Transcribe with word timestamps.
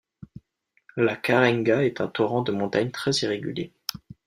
La 0.97 1.15
Karenga 1.15 1.83
est 1.83 2.01
un 2.01 2.07
torrent 2.07 2.41
de 2.41 2.51
montagne 2.51 2.89
très 2.89 3.11
irrégulier. 3.21 3.71